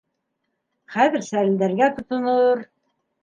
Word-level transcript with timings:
Хәҙер 0.95 1.27
сәрелдәргә 1.27 1.91
тотонор. 1.99 2.65